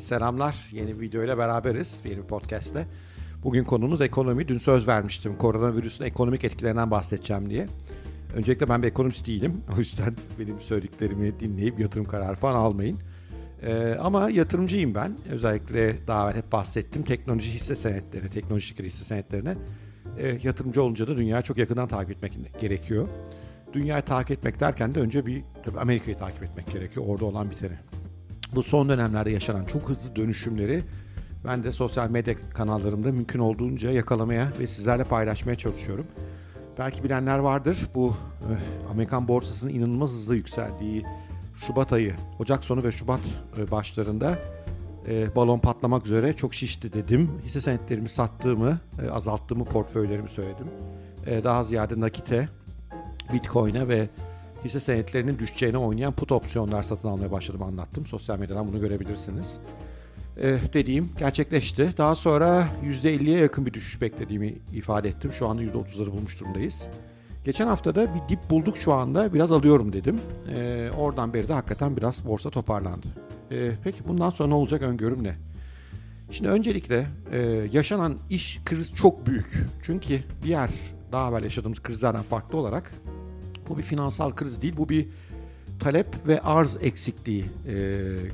selamlar. 0.00 0.68
Yeni 0.72 0.88
bir 0.88 1.00
videoyla 1.00 1.38
beraberiz. 1.38 2.02
Yeni 2.04 2.16
bir 2.16 2.22
podcastle. 2.22 2.86
Bugün 3.44 3.64
konumuz 3.64 4.00
ekonomi. 4.00 4.48
Dün 4.48 4.58
söz 4.58 4.88
vermiştim 4.88 5.38
koronavirüsün 5.38 6.04
ekonomik 6.04 6.44
etkilerinden 6.44 6.90
bahsedeceğim 6.90 7.50
diye. 7.50 7.66
Öncelikle 8.34 8.68
ben 8.68 8.82
bir 8.82 8.88
ekonomist 8.88 9.26
değilim. 9.26 9.62
O 9.76 9.78
yüzden 9.78 10.14
benim 10.38 10.60
söylediklerimi 10.60 11.40
dinleyip 11.40 11.80
yatırım 11.80 12.04
kararı 12.04 12.36
falan 12.36 12.54
almayın. 12.54 12.98
Ee, 13.62 13.96
ama 14.00 14.30
yatırımcıyım 14.30 14.94
ben. 14.94 15.16
Özellikle 15.30 16.06
daha 16.06 16.34
hep 16.34 16.52
bahsettim. 16.52 17.02
Teknoloji 17.02 17.52
hisse 17.52 17.76
senetleri, 17.76 18.30
teknoloji 18.30 18.66
şirketi 18.66 18.88
hisse 18.88 19.04
senetlerine 19.04 19.54
e, 20.18 20.38
yatırımcı 20.42 20.82
olunca 20.82 21.06
da 21.06 21.16
dünyayı 21.16 21.42
çok 21.42 21.58
yakından 21.58 21.88
takip 21.88 22.10
etmek 22.10 22.60
gerekiyor. 22.60 23.08
Dünyayı 23.72 24.02
takip 24.02 24.38
etmek 24.38 24.60
derken 24.60 24.94
de 24.94 25.00
önce 25.00 25.26
bir 25.26 25.42
tabii 25.64 25.80
Amerika'yı 25.80 26.18
takip 26.18 26.42
etmek 26.42 26.72
gerekiyor. 26.72 27.06
Orada 27.08 27.24
olan 27.24 27.50
biteni. 27.50 27.78
Bu 28.54 28.62
son 28.62 28.88
dönemlerde 28.88 29.30
yaşanan 29.30 29.64
çok 29.64 29.88
hızlı 29.88 30.16
dönüşümleri 30.16 30.84
ben 31.44 31.62
de 31.62 31.72
sosyal 31.72 32.10
medya 32.10 32.34
kanallarımda 32.54 33.12
mümkün 33.12 33.38
olduğunca 33.38 33.90
yakalamaya 33.90 34.52
ve 34.58 34.66
sizlerle 34.66 35.04
paylaşmaya 35.04 35.58
çalışıyorum. 35.58 36.06
Belki 36.78 37.04
bilenler 37.04 37.38
vardır. 37.38 37.78
Bu 37.94 38.16
eh, 38.40 38.90
Amerikan 38.90 39.28
borsasının 39.28 39.72
inanılmaz 39.72 40.10
hızlı 40.10 40.36
yükseldiği 40.36 41.04
Şubat 41.56 41.92
ayı, 41.92 42.14
Ocak 42.38 42.64
sonu 42.64 42.82
ve 42.82 42.92
Şubat 42.92 43.20
eh, 43.58 43.70
başlarında 43.70 44.38
e, 45.08 45.36
balon 45.36 45.58
patlamak 45.58 46.06
üzere 46.06 46.32
çok 46.32 46.54
şişti 46.54 46.92
dedim. 46.92 47.30
Hisse 47.44 47.60
senetlerimi 47.60 48.08
sattığımı, 48.08 48.78
e, 49.06 49.10
azalttığımı 49.10 49.64
portföylerimi 49.64 50.28
söyledim. 50.28 50.66
E, 51.26 51.44
daha 51.44 51.64
ziyade 51.64 52.00
nakite, 52.00 52.48
bitcoin'e 53.32 53.88
ve 53.88 54.08
hisse 54.64 54.80
senetlerinin 54.80 55.38
düşeceğine 55.38 55.78
oynayan 55.78 56.12
put 56.12 56.32
opsiyonlar 56.32 56.82
satın 56.82 57.08
almaya 57.08 57.32
başladım 57.32 57.62
anlattım. 57.62 58.06
Sosyal 58.06 58.38
medyadan 58.38 58.68
bunu 58.68 58.80
görebilirsiniz. 58.80 59.58
Ee, 60.42 60.58
dediğim 60.72 61.10
gerçekleşti. 61.18 61.90
Daha 61.98 62.14
sonra 62.14 62.68
%50'ye 62.84 63.38
yakın 63.38 63.66
bir 63.66 63.74
düşüş 63.74 64.00
beklediğimi 64.00 64.54
ifade 64.74 65.08
ettim. 65.08 65.32
Şu 65.32 65.48
anda 65.48 65.62
%30'ları 65.62 66.12
bulmuş 66.12 66.40
durumdayız. 66.40 66.86
Geçen 67.44 67.66
hafta 67.66 67.94
da 67.94 68.14
bir 68.14 68.28
dip 68.28 68.50
bulduk 68.50 68.76
şu 68.76 68.92
anda 68.92 69.34
biraz 69.34 69.52
alıyorum 69.52 69.92
dedim. 69.92 70.20
Ee, 70.56 70.90
oradan 70.98 71.34
beri 71.34 71.48
de 71.48 71.52
hakikaten 71.52 71.96
biraz 71.96 72.26
borsa 72.26 72.50
toparlandı. 72.50 73.06
Ee, 73.50 73.70
peki 73.84 74.08
bundan 74.08 74.30
sonra 74.30 74.48
ne 74.48 74.54
olacak 74.54 74.82
öngörüm 74.82 75.24
ne? 75.24 75.36
Şimdi 76.30 76.50
öncelikle 76.50 77.06
e, 77.32 77.38
yaşanan 77.72 78.18
iş 78.30 78.60
kriz 78.64 78.94
çok 78.94 79.26
büyük. 79.26 79.66
Çünkü 79.82 80.20
diğer 80.42 80.70
daha 81.12 81.30
evvel 81.30 81.44
yaşadığımız 81.44 81.82
krizlerden 81.82 82.22
farklı 82.22 82.58
olarak 82.58 82.92
bu 83.70 83.78
bir 83.78 83.82
finansal 83.82 84.30
kriz 84.30 84.62
değil, 84.62 84.74
bu 84.76 84.88
bir 84.88 85.08
talep 85.80 86.28
ve 86.28 86.40
arz 86.40 86.78
eksikliği 86.80 87.44
e, 87.44 87.74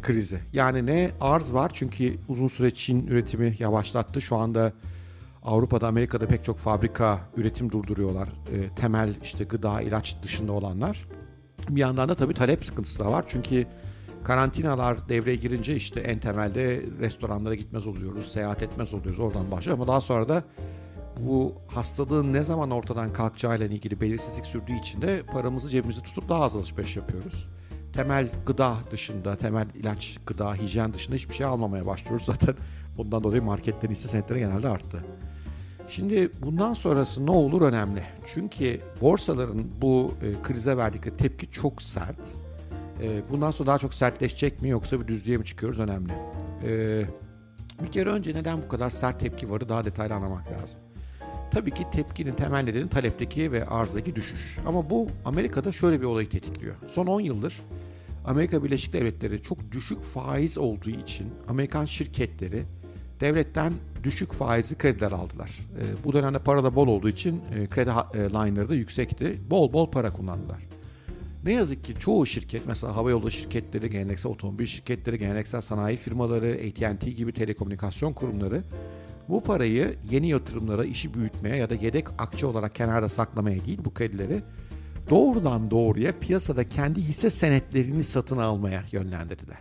krizi. 0.03 0.39
Yani 0.53 0.87
ne 0.87 1.11
arz 1.21 1.53
var 1.53 1.71
çünkü 1.75 2.15
uzun 2.29 2.49
süre 2.49 2.71
Çin 2.71 3.07
üretimi 3.07 3.57
yavaşlattı. 3.59 4.21
Şu 4.21 4.37
anda 4.37 4.73
Avrupa'da, 5.43 5.89
Amerika'da 5.89 6.27
pek 6.27 6.45
çok 6.45 6.59
fabrika 6.59 7.21
üretim 7.37 7.73
durduruyorlar. 7.73 8.29
E, 8.29 8.75
temel 8.77 9.15
işte 9.23 9.45
gıda, 9.45 9.81
ilaç 9.81 10.17
dışında 10.23 10.53
olanlar. 10.53 11.09
Bir 11.69 11.81
yandan 11.81 12.09
da 12.09 12.15
tabii 12.15 12.35
talep 12.35 12.65
sıkıntısı 12.65 12.99
da 12.99 13.13
var. 13.13 13.25
Çünkü 13.29 13.67
karantinalar 14.25 15.09
devreye 15.09 15.37
girince 15.37 15.77
işte 15.77 16.01
en 16.01 16.19
temelde 16.19 16.83
restoranlara 17.01 17.55
gitmez 17.55 17.87
oluyoruz, 17.87 18.33
seyahat 18.33 18.63
etmez 18.63 18.95
oluyoruz. 18.95 19.21
Oradan 19.21 19.51
başlıyor 19.51 19.79
ama 19.79 19.87
daha 19.87 20.01
sonra 20.01 20.29
da 20.29 20.45
bu 21.21 21.55
hastalığın 21.67 22.33
ne 22.33 22.43
zaman 22.43 22.71
ortadan 22.71 23.13
kalkacağıyla 23.13 23.67
ilgili 23.67 24.01
belirsizlik 24.01 24.47
sürdüğü 24.47 24.79
için 24.79 25.03
de 25.03 25.23
paramızı 25.23 25.69
cebimizde 25.69 26.03
tutup 26.03 26.29
daha 26.29 26.43
az 26.43 26.57
alışveriş 26.57 26.97
yapıyoruz. 26.97 27.49
Temel 27.93 28.29
gıda 28.47 28.77
dışında, 28.91 29.37
temel 29.37 29.67
ilaç, 29.75 30.19
gıda, 30.27 30.55
hijyen 30.55 30.95
dışında 30.95 31.17
hiçbir 31.17 31.35
şey 31.35 31.47
almamaya 31.47 31.87
başlıyoruz. 31.87 32.25
Zaten 32.27 32.55
bundan 32.97 33.25
dolayı 33.25 33.43
marketlerin 33.43 33.95
hisse 33.95 34.09
senetleri 34.09 34.39
genelde 34.39 34.69
arttı. 34.69 35.05
Şimdi 35.89 36.31
bundan 36.43 36.73
sonrası 36.73 37.27
ne 37.27 37.31
olur 37.31 37.63
önemli. 37.63 38.03
Çünkü 38.27 38.81
borsaların 39.01 39.65
bu 39.83 40.15
e, 40.23 40.43
krize 40.43 40.77
verdikleri 40.77 41.17
tepki 41.17 41.51
çok 41.51 41.83
sert. 41.83 42.21
E, 43.03 43.31
bundan 43.31 43.51
sonra 43.51 43.67
daha 43.67 43.79
çok 43.79 43.95
sertleşecek 43.95 44.63
mi 44.63 44.69
yoksa 44.69 45.01
bir 45.01 45.09
düzlüğe 45.09 45.37
mi 45.37 45.45
çıkıyoruz 45.45 45.79
önemli. 45.79 46.13
E, 46.65 47.03
bir 47.83 47.93
kere 47.93 48.11
önce 48.11 48.35
neden 48.35 48.63
bu 48.63 48.69
kadar 48.69 48.91
sert 48.91 49.21
tepki 49.21 49.51
varı 49.51 49.69
daha 49.69 49.85
detaylı 49.85 50.15
anlamak 50.15 50.53
lazım. 50.53 50.81
Tabii 51.51 51.71
ki 51.71 51.87
tepkinin 51.93 52.35
temel 52.35 52.63
nedeni 52.63 52.89
talepteki 52.89 53.53
ve 53.53 53.67
arzdaki 53.67 54.17
düşüş. 54.17 54.59
Ama 54.67 54.91
bu 54.91 55.07
Amerika'da 55.25 55.73
şöyle 55.73 56.01
bir 56.01 56.07
olayı 56.07 56.29
tetikliyor. 56.29 56.75
Son 56.89 57.07
10 57.07 57.21
yıldır 57.21 57.55
Amerika 58.27 58.65
Birleşik 58.65 58.93
Devletleri 58.93 59.43
çok 59.43 59.73
düşük 59.73 60.03
faiz 60.03 60.59
olduğu 60.59 60.91
için 60.91 61.27
Amerikan 61.49 61.85
şirketleri 61.85 62.63
devletten 63.21 63.73
düşük 64.05 64.33
faizli 64.33 64.79
krediler 64.79 65.13
aldılar. 65.13 65.51
E, 65.79 66.05
bu 66.05 66.13
dönemde 66.13 66.39
para 66.39 66.65
da 66.65 66.75
bol 66.75 66.89
olduğu 66.89 67.09
için 67.09 67.41
e, 67.55 67.67
kredi 67.67 67.91
e, 67.91 68.19
line'ları 68.19 68.69
da 68.69 68.75
yüksekti. 68.75 69.41
Bol 69.51 69.73
bol 69.73 69.91
para 69.91 70.13
kullandılar. 70.13 70.59
Ne 71.45 71.53
yazık 71.53 71.85
ki 71.85 71.95
çoğu 71.99 72.27
şirket 72.27 72.67
mesela 72.67 72.97
havayolu 72.97 73.31
şirketleri, 73.31 73.91
geleneksel 73.91 74.33
otomobil 74.33 74.67
şirketleri, 74.67 75.19
geleneksel 75.19 75.61
sanayi 75.61 75.97
firmaları, 75.97 76.61
AT&T 76.69 77.11
gibi 77.11 77.33
telekomünikasyon 77.33 78.13
kurumları 78.13 78.63
bu 79.29 79.43
parayı 79.43 79.97
yeni 80.11 80.29
yatırımlara, 80.29 80.85
işi 80.85 81.15
büyütmeye 81.15 81.57
ya 81.57 81.71
da 81.71 81.75
yedek 81.75 82.07
akçe 82.19 82.47
olarak 82.47 82.75
kenarda 82.75 83.09
saklamaya 83.09 83.65
değil 83.65 83.79
bu 83.85 83.95
kredileri 83.95 84.43
doğrudan 85.11 85.71
doğruya 85.71 86.19
piyasada 86.19 86.69
kendi 86.69 87.01
hisse 87.01 87.31
senetlerini 87.31 88.05
satın 88.05 88.39
almaya 88.39 88.85
yönlendirdiler. 88.93 89.59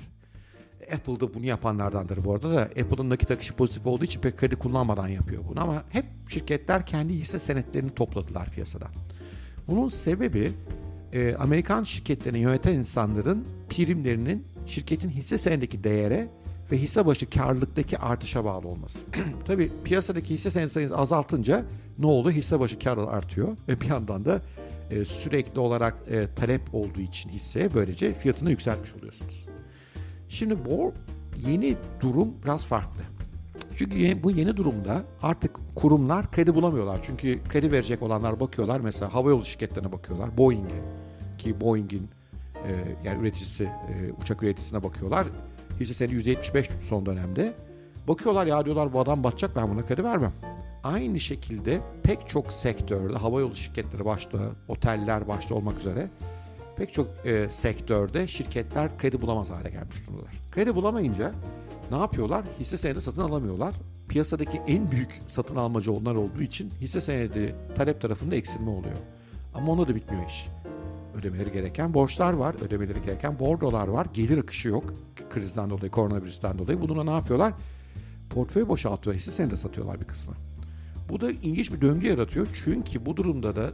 Apple 0.93 1.19
da 1.19 1.33
bunu 1.33 1.45
yapanlardandır 1.45 2.25
bu 2.25 2.33
arada 2.33 2.53
da 2.53 2.61
Apple'ın 2.61 3.09
nakit 3.09 3.31
akışı 3.31 3.53
pozitif 3.53 3.87
olduğu 3.87 4.05
için 4.05 4.21
pek 4.21 4.37
kredi 4.37 4.55
kullanmadan 4.55 5.07
yapıyor 5.07 5.43
bunu 5.49 5.61
ama 5.61 5.83
hep 5.89 6.05
şirketler 6.27 6.85
kendi 6.85 7.13
hisse 7.13 7.39
senetlerini 7.39 7.89
topladılar 7.89 8.51
piyasadan. 8.51 8.89
Bunun 9.67 9.87
sebebi 9.87 10.51
e, 11.13 11.35
Amerikan 11.35 11.83
şirketlerini 11.83 12.39
yöneten 12.39 12.73
insanların 12.73 13.45
primlerinin 13.69 14.45
şirketin 14.65 15.09
hisse 15.09 15.37
senedindeki 15.37 15.83
değere 15.83 16.29
ve 16.71 16.77
hisse 16.77 17.05
başı 17.05 17.29
karlılıktaki 17.29 17.97
artışa 17.97 18.45
bağlı 18.45 18.67
olması. 18.67 18.99
Tabii 19.45 19.71
piyasadaki 19.83 20.33
hisse 20.33 20.51
senedi 20.69 20.95
azaltınca 20.95 21.65
ne 21.99 22.05
oldu? 22.05 22.31
Hisse 22.31 22.59
başı 22.59 22.79
kar 22.79 22.97
artıyor 22.97 23.57
ve 23.67 23.81
bir 23.81 23.85
yandan 23.85 24.25
da 24.25 24.41
e, 24.89 25.05
sürekli 25.05 25.59
olarak 25.59 25.95
e, 26.07 26.27
talep 26.35 26.61
olduğu 26.73 27.01
için 27.01 27.29
hisseye 27.29 27.73
böylece 27.73 28.13
fiyatını 28.13 28.49
yükseltmiş 28.51 28.93
oluyorsunuz. 28.93 29.45
Şimdi 30.29 30.65
bu 30.65 30.93
yeni 31.47 31.77
durum 32.01 32.33
biraz 32.43 32.65
farklı. 32.65 33.01
Çünkü 33.75 34.23
bu 34.23 34.31
yeni 34.31 34.57
durumda 34.57 35.03
artık 35.21 35.59
kurumlar 35.75 36.31
kredi 36.31 36.55
bulamıyorlar. 36.55 36.99
Çünkü 37.01 37.39
kredi 37.49 37.71
verecek 37.71 38.01
olanlar 38.01 38.39
bakıyorlar 38.39 38.79
mesela 38.79 39.13
havayolu 39.13 39.45
şirketlerine 39.45 39.91
bakıyorlar. 39.91 40.37
Boeing'e 40.37 40.81
ki 41.37 41.61
Boeing'in 41.61 42.09
e, 42.67 42.71
yani 43.03 43.21
üreticisi 43.21 43.63
e, 43.63 44.11
uçak 44.21 44.43
üreticisine 44.43 44.83
bakıyorlar 44.83 45.27
hisse 45.79 45.93
senedi 45.93 46.29
%75 46.29 46.63
son 46.89 47.05
dönemde. 47.05 47.53
Bakıyorlar 48.07 48.47
ya 48.47 48.65
diyorlar 48.65 48.93
bu 48.93 48.99
adam 48.99 49.23
batacak 49.23 49.55
ben 49.55 49.69
buna 49.69 49.85
kredi 49.85 50.03
vermem. 50.03 50.33
Aynı 50.83 51.19
şekilde 51.19 51.81
pek 52.03 52.27
çok 52.27 52.53
sektörde 52.53 53.17
havayolu 53.17 53.55
şirketleri 53.55 54.05
başta, 54.05 54.39
oteller 54.67 55.27
başta 55.27 55.55
olmak 55.55 55.79
üzere 55.79 56.09
pek 56.77 56.93
çok 56.93 57.07
e, 57.25 57.49
sektörde 57.49 58.27
şirketler 58.27 58.97
kredi 58.97 59.21
bulamaz 59.21 59.49
hale 59.49 59.69
gelmiş 59.69 60.07
durumdalar. 60.07 60.33
Kredi 60.51 60.75
bulamayınca 60.75 61.31
ne 61.91 61.97
yapıyorlar? 61.97 62.45
Hisse 62.59 62.77
senedi 62.77 63.01
satın 63.01 63.21
alamıyorlar. 63.21 63.73
Piyasadaki 64.07 64.61
en 64.67 64.91
büyük 64.91 65.19
satın 65.27 65.55
almacı 65.55 65.93
onlar 65.93 66.15
olduğu 66.15 66.41
için 66.41 66.71
hisse 66.81 67.01
senedi 67.01 67.55
talep 67.75 68.01
tarafında 68.01 68.35
eksilme 68.35 68.69
oluyor. 68.69 68.95
Ama 69.53 69.71
ona 69.71 69.87
da 69.87 69.95
bitmiyor 69.95 70.27
iş. 70.27 70.47
Ödemeleri 71.19 71.51
gereken 71.51 71.93
borçlar 71.93 72.33
var, 72.33 72.55
ödemeleri 72.61 73.01
gereken 73.05 73.39
bordolar 73.39 73.87
var, 73.87 74.07
gelir 74.13 74.37
akışı 74.37 74.67
yok 74.67 74.93
krizden 75.29 75.69
dolayı, 75.69 75.91
koronavirüsten 75.91 76.57
dolayı. 76.57 76.81
Bununla 76.81 77.03
ne 77.03 77.11
yapıyorlar? 77.11 77.53
Portföy 78.29 78.67
boşaltıyor, 78.67 79.15
hisse 79.15 79.31
senedi 79.31 79.57
satıyorlar 79.57 80.01
bir 80.01 80.05
kısmı. 80.05 80.33
Bu 81.09 81.21
da 81.21 81.31
ilginç 81.31 81.73
bir 81.73 81.81
döngü 81.81 82.07
yaratıyor. 82.07 82.47
Çünkü 82.53 83.05
bu 83.05 83.17
durumda 83.17 83.55
da 83.55 83.71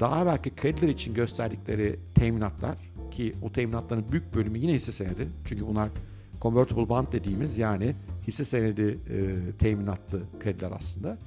daha 0.00 0.26
belki 0.26 0.56
krediler 0.56 0.88
için 0.88 1.14
gösterdikleri 1.14 1.98
teminatlar 2.14 2.76
ki 3.10 3.32
o 3.42 3.52
teminatların 3.52 4.04
büyük 4.12 4.34
bölümü 4.34 4.58
yine 4.58 4.74
hisse 4.74 4.92
senedi. 4.92 5.28
Çünkü 5.44 5.66
bunlar 5.66 5.88
convertible 6.40 6.88
bond 6.88 7.06
dediğimiz 7.12 7.58
yani 7.58 7.94
hisse 8.26 8.44
senedi 8.44 8.98
e, 9.10 9.34
teminatlı 9.58 10.22
krediler 10.40 10.72
aslında. 10.78 11.18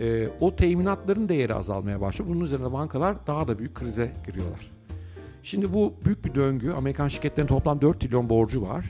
E, 0.00 0.28
o 0.40 0.56
teminatların 0.56 1.28
değeri 1.28 1.54
azalmaya 1.54 2.00
başlıyor. 2.00 2.30
Bunun 2.30 2.44
üzerine 2.44 2.72
bankalar 2.72 3.26
daha 3.26 3.48
da 3.48 3.58
büyük 3.58 3.74
krize 3.74 4.12
giriyorlar. 4.26 4.70
Şimdi 5.44 5.74
bu 5.74 5.94
büyük 6.04 6.24
bir 6.24 6.34
döngü. 6.34 6.72
Amerikan 6.72 7.08
şirketlerinin 7.08 7.48
toplam 7.48 7.80
4 7.80 8.00
trilyon 8.00 8.28
borcu 8.28 8.62
var. 8.62 8.84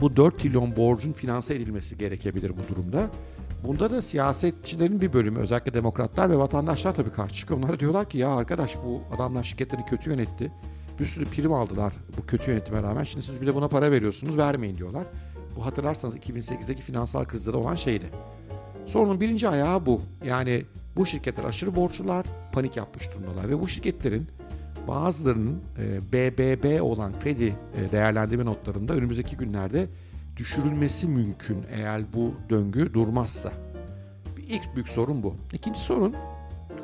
Bu 0.00 0.16
4 0.16 0.38
trilyon 0.38 0.76
borcun 0.76 1.12
finanse 1.12 1.54
edilmesi 1.54 1.98
gerekebilir 1.98 2.52
bu 2.56 2.74
durumda. 2.74 3.10
Bunda 3.64 3.90
da 3.90 4.02
siyasetçilerin 4.02 5.00
bir 5.00 5.12
bölümü 5.12 5.38
özellikle 5.38 5.74
demokratlar 5.74 6.30
ve 6.30 6.38
vatandaşlar 6.38 6.94
tabii 6.94 7.10
karşı 7.10 7.34
çıkıyor. 7.34 7.60
Onlar 7.60 7.80
diyorlar 7.80 8.08
ki 8.08 8.18
ya 8.18 8.28
arkadaş 8.28 8.76
bu 8.76 9.02
adamlar 9.16 9.42
şirketleri 9.42 9.84
kötü 9.84 10.10
yönetti. 10.10 10.52
Bir 11.00 11.06
sürü 11.06 11.24
prim 11.24 11.52
aldılar 11.52 11.92
bu 12.18 12.26
kötü 12.26 12.50
yönetime 12.50 12.82
rağmen. 12.82 13.04
Şimdi 13.04 13.26
siz 13.26 13.40
bile 13.40 13.54
buna 13.54 13.68
para 13.68 13.90
veriyorsunuz 13.90 14.36
vermeyin 14.36 14.76
diyorlar. 14.76 15.06
Bu 15.56 15.66
hatırlarsanız 15.66 16.16
2008'deki 16.16 16.82
finansal 16.82 17.24
krizde 17.24 17.50
olan 17.50 17.74
şeydi. 17.74 18.10
Sorunun 18.86 19.20
birinci 19.20 19.48
ayağı 19.48 19.86
bu. 19.86 20.00
Yani 20.24 20.64
bu 20.96 21.06
şirketler 21.06 21.44
aşırı 21.44 21.76
borçlular, 21.76 22.26
panik 22.52 22.76
yapmış 22.76 23.10
durumdalar 23.10 23.48
ve 23.48 23.60
bu 23.60 23.68
şirketlerin 23.68 24.28
bazılarının 24.90 25.62
e, 25.78 26.12
BBB 26.12 26.82
olan 26.82 27.20
kredi 27.20 27.54
e, 27.76 27.92
değerlendirme 27.92 28.44
notlarında 28.44 28.92
önümüzdeki 28.92 29.36
günlerde 29.36 29.88
düşürülmesi 30.36 31.08
mümkün 31.08 31.58
eğer 31.70 32.02
bu 32.12 32.34
döngü 32.50 32.94
durmazsa. 32.94 33.52
İlk 34.48 34.74
büyük 34.74 34.88
sorun 34.88 35.22
bu. 35.22 35.34
İkinci 35.52 35.80
sorun 35.80 36.14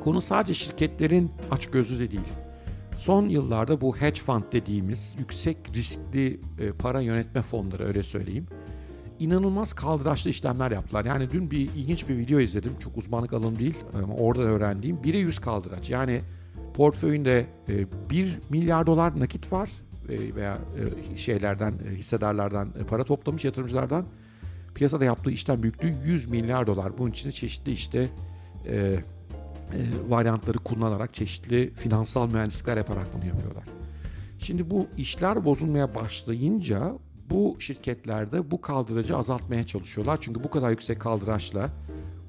konu 0.03 0.21
sadece 0.21 0.53
şirketlerin 0.53 1.31
aç 1.51 1.67
gözlü 1.67 2.11
değil. 2.11 2.21
Son 2.97 3.25
yıllarda 3.25 3.81
bu 3.81 3.97
hedge 3.97 4.21
fund 4.21 4.43
dediğimiz 4.51 5.15
yüksek 5.19 5.57
riskli 5.75 6.39
e, 6.59 6.71
para 6.71 7.01
yönetme 7.01 7.41
fonları 7.41 7.85
öyle 7.85 8.03
söyleyeyim. 8.03 8.47
inanılmaz 9.19 9.73
kaldıraçlı 9.73 10.29
işlemler 10.29 10.71
yaptılar. 10.71 11.05
Yani 11.05 11.29
dün 11.31 11.51
bir 11.51 11.59
ilginç 11.59 12.09
bir 12.09 12.17
video 12.17 12.39
izledim. 12.39 12.71
Çok 12.79 12.97
uzmanlık 12.97 13.33
alanım 13.33 13.59
değil 13.59 13.75
ama 14.03 14.13
oradan 14.13 14.45
öğrendiğim. 14.45 14.97
1'e 14.97 15.17
100 15.17 15.39
kaldıraç. 15.39 15.89
Yani 15.89 16.21
portföyünde 16.77 17.45
1 18.09 18.25
e, 18.25 18.29
milyar 18.49 18.87
dolar 18.87 19.19
nakit 19.19 19.51
var 19.51 19.69
e, 20.09 20.35
veya 20.35 20.57
e, 21.13 21.17
şeylerden 21.17 21.73
hissedarlardan 21.95 22.69
para 22.89 23.03
toplamış 23.03 23.45
yatırımcılardan 23.45 24.05
piyasada 24.75 25.05
yaptığı 25.05 25.31
işlem 25.31 25.63
büyüklüğü 25.63 25.93
100 26.05 26.25
milyar 26.25 26.67
dolar. 26.67 26.97
Bunun 26.97 27.11
içinde 27.11 27.31
çeşitli 27.31 27.71
işte 27.71 28.09
e, 28.65 28.75
e, 28.75 28.99
varyantları 30.09 30.57
kullanarak 30.57 31.13
çeşitli 31.13 31.73
finansal 31.73 32.29
mühendislikler 32.29 32.77
yaparak 32.77 33.07
bunu 33.17 33.25
yapıyorlar. 33.25 33.63
Şimdi 34.39 34.69
bu 34.69 34.87
işler 34.97 35.45
bozulmaya 35.45 35.95
başlayınca 35.95 36.93
bu 37.29 37.55
şirketlerde 37.59 38.51
bu 38.51 38.61
kaldıracı 38.61 39.17
azaltmaya 39.17 39.65
çalışıyorlar. 39.65 40.17
Çünkü 40.21 40.43
bu 40.43 40.49
kadar 40.49 40.69
yüksek 40.69 41.01
kaldıraçla 41.01 41.69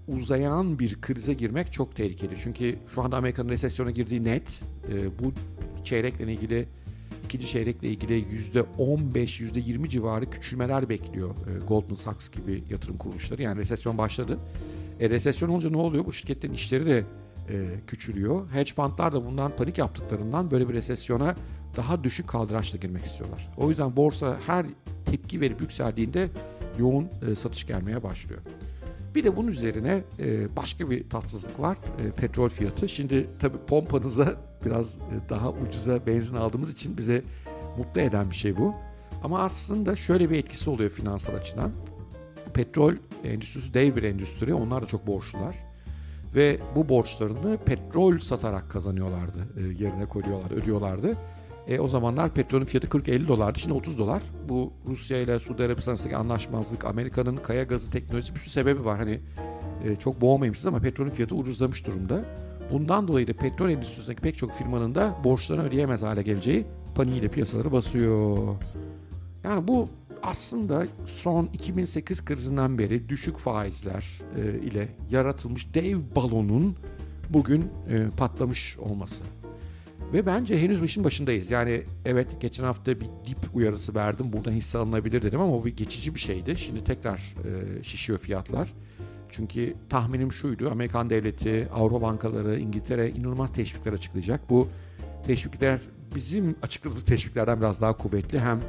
uzayan 0.09 0.79
bir 0.79 1.01
krize 1.01 1.35
girmek 1.35 1.73
çok 1.73 1.97
tehlikeli. 1.97 2.35
Çünkü 2.43 2.79
şu 2.95 3.03
anda 3.03 3.17
Amerika'nın 3.17 3.49
resesyona 3.49 3.91
girdiği 3.91 4.25
net. 4.25 4.61
E, 4.93 5.19
bu 5.19 5.33
çeyrekle 5.85 6.33
ilgili 6.33 6.69
ikinci 7.25 7.47
çeyrekle 7.47 7.89
ilgili 7.89 8.27
yüzde 8.31 8.63
15, 8.63 9.41
yüzde 9.41 9.61
20 9.61 9.89
civarı 9.89 10.31
küçülmeler 10.31 10.89
bekliyor 10.89 11.31
e, 11.31 11.67
Goldman 11.67 11.95
Sachs 11.95 12.29
gibi 12.29 12.65
yatırım 12.71 12.99
kuruluşları. 12.99 13.43
Yani 13.43 13.61
resesyon 13.61 13.99
başladı. 13.99 14.39
E, 15.01 15.11
resesyon 15.11 15.49
olunca 15.49 15.71
ne 15.71 15.77
oluyor? 15.77 16.07
Bu 16.07 16.13
şirketlerin 16.13 16.55
işleri 16.55 16.87
de 16.87 17.05
e, 17.51 17.67
küçülüyor. 17.87 18.51
Hedge 18.53 18.73
fundlar 18.73 19.13
da 19.13 19.27
bundan 19.27 19.57
panik 19.57 19.79
yaptıklarından 19.79 20.51
böyle 20.51 20.69
bir 20.69 20.75
resesyona 20.75 21.35
daha 21.77 22.05
düşük 22.05 22.29
kaldıraçla 22.29 22.79
girmek 22.79 23.05
istiyorlar. 23.05 23.51
O 23.57 23.69
yüzden 23.69 23.97
borsa 23.97 24.39
her 24.47 24.67
tepki 25.05 25.41
verip 25.41 25.61
yükseldiğinde 25.61 26.29
yoğun 26.79 27.09
e, 27.31 27.35
satış 27.35 27.67
gelmeye 27.67 28.03
başlıyor. 28.03 28.41
Bir 29.15 29.25
de 29.25 29.37
bunun 29.37 29.49
üzerine 29.49 30.03
e, 30.19 30.57
başka 30.57 30.91
bir 30.91 31.11
tatsızlık 31.11 31.61
var. 31.61 31.77
E, 31.99 32.11
petrol 32.11 32.49
fiyatı. 32.49 32.89
Şimdi 32.89 33.27
tabii 33.41 33.59
pompanıza 33.67 34.35
biraz 34.65 34.99
e, 34.99 35.29
daha 35.29 35.51
ucuza 35.51 36.07
benzin 36.07 36.37
aldığımız 36.37 36.73
için 36.73 36.99
bize 36.99 37.23
mutlu 37.79 38.01
eden 38.01 38.31
bir 38.31 38.35
şey 38.35 38.57
bu. 38.57 38.75
Ama 39.23 39.39
aslında 39.39 39.97
şöyle 39.97 40.31
bir 40.31 40.39
etkisi 40.39 40.71
oluyor 40.71 40.91
finansal 40.91 41.35
açıdan. 41.35 41.71
Petrol 42.55 42.95
endüstrisi 43.25 43.75
dev 43.75 43.97
bir 43.97 44.03
endüstri. 44.03 44.55
Onlar 44.55 44.83
da 44.83 44.87
çok 44.87 45.07
borçlular. 45.07 45.57
Ve 46.35 46.59
bu 46.77 46.89
borçlarını 46.89 47.59
petrol 47.65 48.19
satarak 48.19 48.71
kazanıyorlardı. 48.71 49.39
Yerine 49.79 50.07
koyuyorlar, 50.07 50.51
ödüyorlardı. 50.51 51.17
E, 51.69 51.81
o 51.81 51.89
zamanlar 51.89 52.35
petrolün 52.35 52.65
fiyatı 52.65 52.87
40-50 52.87 53.29
dolardı. 53.29 53.59
Şimdi 53.59 53.75
30 53.75 53.99
dolar. 53.99 54.23
Bu 54.49 54.73
Rusya 54.87 55.19
ile 55.19 55.39
Suudi 55.39 55.63
Arabistan 55.63 55.93
arasındaki 55.93 56.17
anlaşmazlık, 56.17 56.85
Amerika'nın 56.85 57.37
kaya 57.37 57.63
gazı 57.63 57.91
teknolojisi 57.91 58.35
bir 58.35 58.41
sürü 58.41 58.51
sebebi 58.51 58.85
var. 58.85 58.99
Hani 58.99 59.21
e, 59.85 59.97
çok 59.97 60.21
boğmayayım 60.21 60.55
siz 60.55 60.67
ama 60.67 60.79
petrolün 60.79 61.11
fiyatı 61.11 61.35
ucuzlamış 61.35 61.87
durumda. 61.87 62.25
Bundan 62.73 63.09
dolayı 63.09 63.27
da 63.27 63.33
petrol 63.33 63.71
endüstrisindeki 63.71 64.23
pek 64.23 64.37
çok 64.37 64.53
firmanın 64.53 64.95
da 64.95 65.17
borçlarını 65.25 65.65
ödeyemez 65.65 66.03
hale 66.03 66.23
geleceği 66.23 66.67
paniğiyle 66.95 67.29
piyasaları 67.29 67.73
basıyor. 67.73 68.39
Yani 69.45 69.69
bu 69.69 69.89
aslında 70.23 70.87
son 71.07 71.49
2008 71.53 72.25
krizinden 72.25 72.79
beri 72.79 73.09
düşük 73.09 73.37
faizler 73.37 74.21
e, 74.37 74.67
ile 74.67 74.89
yaratılmış 75.11 75.75
dev 75.75 75.99
balonun 76.17 76.77
bugün 77.31 77.63
e, 77.91 78.07
patlamış 78.17 78.79
olması. 78.79 79.25
Ve 80.13 80.27
bence 80.27 80.63
henüz 80.63 80.83
işin 80.83 81.05
başındayız. 81.05 81.51
Yani 81.51 81.83
evet 82.05 82.41
geçen 82.41 82.65
hafta 82.65 83.01
bir 83.01 83.07
dip 83.07 83.39
uyarısı 83.55 83.95
verdim. 83.95 84.33
Buradan 84.33 84.53
hisse 84.53 84.79
alınabilir 84.79 85.23
dedim 85.23 85.41
ama 85.41 85.57
o 85.57 85.65
bir 85.65 85.77
geçici 85.77 86.15
bir 86.15 86.21
şeydi. 86.21 86.57
Şimdi 86.57 86.85
tekrar 86.85 87.17
e, 87.19 87.83
şişiyor 87.83 88.19
fiyatlar. 88.19 88.75
Çünkü 89.29 89.75
tahminim 89.89 90.33
şuydu. 90.33 90.71
Amerikan 90.71 91.11
devleti, 91.11 91.69
Avrupa 91.75 92.03
bankaları, 92.03 92.59
İngiltere 92.59 93.11
inanılmaz 93.11 93.53
teşvikler 93.53 93.93
açıklayacak. 93.93 94.51
Bu 94.51 94.69
teşvikler 95.27 95.81
bizim 96.15 96.57
açıkladığımız 96.63 97.05
teşviklerden 97.05 97.61
biraz 97.61 97.81
daha 97.81 97.97
kuvvetli. 97.97 98.41
Hem 98.41 98.61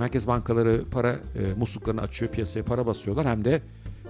merkez 0.00 0.26
bankaları 0.26 0.84
para 0.90 1.10
e, 1.10 1.54
musluklarını 1.58 2.00
açıyor, 2.00 2.32
piyasaya 2.32 2.64
para 2.64 2.86
basıyorlar. 2.86 3.26
Hem 3.26 3.44
de 3.44 3.62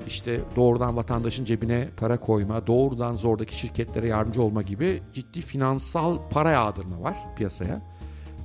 işte 0.07 0.41
doğrudan 0.57 0.97
vatandaşın 0.97 1.45
cebine 1.45 1.89
para 1.97 2.21
koyma, 2.21 2.67
doğrudan 2.67 3.17
zordaki 3.17 3.59
şirketlere 3.59 4.07
yardımcı 4.07 4.43
olma 4.43 4.63
gibi 4.63 5.03
ciddi 5.13 5.41
finansal 5.41 6.19
para 6.31 6.51
yağdırma 6.51 7.03
var 7.03 7.17
piyasaya. 7.37 7.83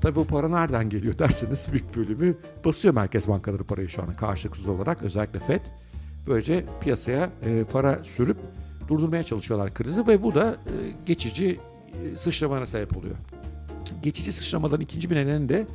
Tabii 0.01 0.15
bu 0.15 0.27
para 0.27 0.50
nereden 0.50 0.89
geliyor 0.89 1.18
derseniz 1.19 1.68
büyük 1.71 1.95
bölümü 1.95 2.38
basıyor 2.65 2.94
merkez 2.94 3.27
bankaları 3.27 3.63
parayı 3.63 3.89
şu 3.89 4.01
an 4.01 4.15
karşılıksız 4.15 4.68
olarak 4.68 5.03
özellikle 5.03 5.39
FED. 5.39 5.62
Böylece 6.27 6.65
piyasaya 6.81 7.30
e, 7.45 7.63
para 7.63 8.03
sürüp 8.03 8.38
durdurmaya 8.88 9.24
çalışıyorlar 9.24 9.74
krizi 9.74 10.07
ve 10.07 10.24
bu 10.24 10.36
da 10.36 10.51
e, 10.51 10.74
geçici 11.06 11.59
e, 12.03 12.18
sıçramana 12.18 12.65
sebep 12.65 12.98
oluyor. 12.98 13.15
Geçici 14.03 14.31
sıçramaların 14.31 14.81
ikinci 14.81 15.09
bir 15.09 15.15
nedeni 15.15 15.50
de 15.50 15.68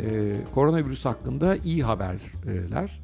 e, 0.00 0.32
koronavirüs 0.54 1.04
hakkında 1.04 1.56
iyi 1.56 1.82
haberler. 1.82 3.00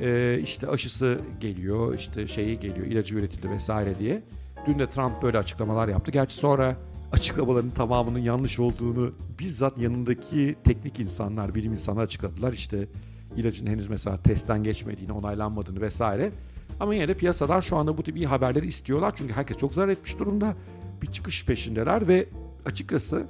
E, 0.00 0.40
işte 0.42 0.68
aşısı 0.68 1.18
geliyor, 1.40 1.94
işte 1.94 2.26
şeyi 2.26 2.60
geliyor, 2.60 2.86
ilacı 2.86 3.14
üretildi 3.14 3.50
vesaire 3.50 3.98
diye. 3.98 4.22
Dün 4.66 4.78
de 4.78 4.88
Trump 4.88 5.22
böyle 5.22 5.38
açıklamalar 5.38 5.88
yaptı. 5.88 6.10
Gerçi 6.10 6.34
sonra 6.36 6.76
açıklamaların 7.12 7.70
tamamının 7.70 8.18
yanlış 8.18 8.58
olduğunu 8.58 9.12
bizzat 9.38 9.78
yanındaki 9.78 10.56
teknik 10.64 11.00
insanlar, 11.00 11.54
bilim 11.54 11.72
insanlar 11.72 12.02
açıkladılar. 12.02 12.52
İşte 12.52 12.88
ilacın 13.36 13.66
henüz 13.66 13.88
mesela 13.88 14.22
testten 14.22 14.64
geçmediğini, 14.64 15.12
onaylanmadığını 15.12 15.80
vesaire. 15.80 16.32
Ama 16.80 16.94
yine 16.94 17.08
de 17.08 17.14
piyasalar 17.14 17.62
şu 17.62 17.76
anda 17.76 17.98
bu 17.98 18.02
tip 18.02 18.16
iyi 18.16 18.26
haberleri 18.26 18.66
istiyorlar. 18.66 19.12
Çünkü 19.16 19.32
herkes 19.34 19.56
çok 19.56 19.74
zarar 19.74 19.88
etmiş 19.88 20.18
durumda. 20.18 20.54
Bir 21.02 21.06
çıkış 21.06 21.44
peşindeler 21.44 22.08
ve 22.08 22.26
açıkçası 22.64 23.26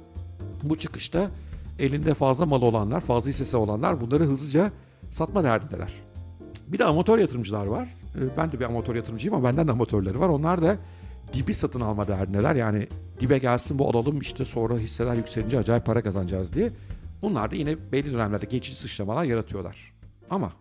bu 0.63 0.77
çıkışta 0.77 1.31
elinde 1.79 2.13
fazla 2.13 2.45
mal 2.45 2.61
olanlar, 2.61 3.01
fazla 3.01 3.29
hissesi 3.29 3.57
olanlar 3.57 4.01
bunları 4.01 4.23
hızlıca 4.23 4.71
satma 5.11 5.43
derdindeler. 5.43 5.93
Bir 6.67 6.79
de 6.79 6.85
amatör 6.85 7.19
yatırımcılar 7.19 7.67
var. 7.67 7.89
Ee, 8.15 8.37
ben 8.37 8.51
de 8.51 8.59
bir 8.59 8.65
amatör 8.65 8.95
yatırımcıyım 8.95 9.35
ama 9.35 9.49
benden 9.49 9.67
de 9.67 9.71
amatörleri 9.71 10.19
var. 10.19 10.29
Onlar 10.29 10.61
da 10.61 10.77
dibi 11.33 11.53
satın 11.53 11.81
alma 11.81 12.07
derdindeler. 12.07 12.55
Yani 12.55 12.87
dibe 13.19 13.37
gelsin 13.37 13.79
bu 13.79 13.89
alalım 13.89 14.19
işte 14.19 14.45
sonra 14.45 14.77
hisseler 14.77 15.15
yükselince 15.15 15.57
acayip 15.57 15.85
para 15.85 16.01
kazanacağız 16.01 16.53
diye. 16.53 16.71
Bunlar 17.21 17.51
da 17.51 17.55
yine 17.55 17.91
belli 17.91 18.13
dönemlerde 18.13 18.45
geçici 18.45 18.77
sıçramalar 18.77 19.23
yaratıyorlar. 19.23 19.93
Ama 20.29 20.51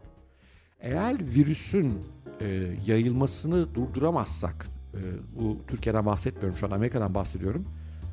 eğer 0.81 1.19
virüsün 1.21 1.99
e, 2.41 2.47
yayılmasını 2.87 3.75
durduramazsak, 3.75 4.67
e, 4.95 5.01
bu 5.39 5.57
Türkiye'den 5.69 6.07
bahsetmiyorum 6.07 6.57
şu 6.57 6.67
an 6.67 6.71
Amerika'dan 6.71 7.15
bahsediyorum. 7.15 7.65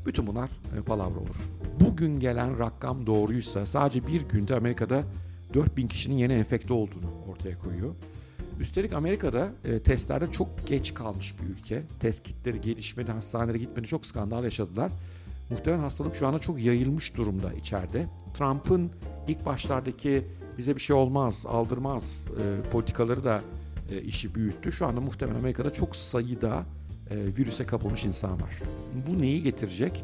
Bütün 0.05 0.27
bunlar 0.27 0.49
e, 0.77 0.81
palavra 0.81 1.19
olur. 1.19 1.35
Bugün 1.79 2.19
gelen 2.19 2.59
rakam 2.59 3.07
doğruysa 3.07 3.65
sadece 3.65 4.07
bir 4.07 4.21
günde 4.21 4.55
Amerika'da 4.55 5.03
4000 5.53 5.87
kişinin 5.87 6.17
yeni 6.17 6.33
enfekte 6.33 6.73
olduğunu 6.73 7.09
ortaya 7.31 7.59
koyuyor. 7.59 7.95
Üstelik 8.59 8.93
Amerika'da 8.93 9.49
e, 9.65 9.79
testlerde 9.79 10.31
çok 10.31 10.67
geç 10.67 10.93
kalmış 10.93 11.35
bir 11.39 11.45
ülke. 11.45 11.83
Test 11.99 12.23
kitleri 12.23 12.61
gelişmedi, 12.61 13.11
hastanelere 13.11 13.57
gitmedi, 13.57 13.87
çok 13.87 14.05
skandal 14.05 14.43
yaşadılar. 14.43 14.91
Muhtemelen 15.49 15.81
hastalık 15.81 16.15
şu 16.15 16.27
anda 16.27 16.39
çok 16.39 16.63
yayılmış 16.63 17.17
durumda 17.17 17.53
içeride. 17.53 18.07
Trump'ın 18.33 18.91
ilk 19.27 19.45
başlardaki 19.45 20.27
bize 20.57 20.75
bir 20.75 20.81
şey 20.81 20.95
olmaz, 20.95 21.45
aldırmaz 21.47 22.25
e, 22.27 22.69
politikaları 22.69 23.23
da 23.23 23.41
e, 23.91 24.01
işi 24.01 24.35
büyüttü. 24.35 24.71
Şu 24.71 24.85
anda 24.85 25.01
muhtemelen 25.01 25.39
Amerika'da 25.39 25.73
çok 25.73 25.95
sayıda 25.95 26.63
e, 27.09 27.15
virüse 27.15 27.63
kapılmış 27.63 28.05
insan 28.05 28.41
var. 28.41 28.59
Bu 29.07 29.21
neyi 29.21 29.43
getirecek? 29.43 30.03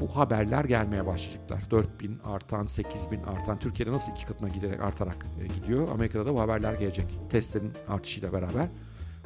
Bu 0.00 0.16
haberler 0.16 0.64
gelmeye 0.64 1.06
başlayacaklar. 1.06 1.70
4 1.70 2.00
bin 2.00 2.18
artan, 2.24 2.66
8 2.66 3.10
bin 3.10 3.22
artan. 3.22 3.58
Türkiye'de 3.58 3.92
nasıl 3.92 4.12
iki 4.12 4.26
katına 4.26 4.48
giderek 4.48 4.80
artarak 4.80 5.26
e, 5.40 5.46
gidiyor. 5.46 5.88
Amerika'da 5.88 6.26
da 6.26 6.34
bu 6.34 6.40
haberler 6.40 6.74
gelecek. 6.74 7.06
Testlerin 7.30 7.72
artışıyla 7.88 8.32
beraber. 8.32 8.68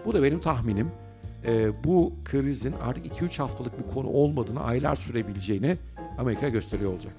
Bu 0.06 0.12
da 0.12 0.22
benim 0.22 0.40
tahminim. 0.40 0.90
E, 1.44 1.84
bu 1.84 2.12
krizin 2.24 2.74
artık 2.82 3.06
2-3 3.06 3.38
haftalık 3.38 3.78
bir 3.78 3.92
konu 3.94 4.08
olmadığını, 4.08 4.60
aylar 4.60 4.96
sürebileceğini 4.96 5.76
Amerika 6.18 6.48
gösteriyor 6.48 6.92
olacak. 6.92 7.14